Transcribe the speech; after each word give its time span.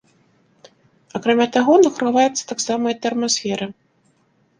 Акрамя 1.19 1.45
таго, 1.57 1.73
награваецца 1.87 2.43
таксама 2.53 2.85
і 2.95 2.99
тэрмасфера. 3.05 3.67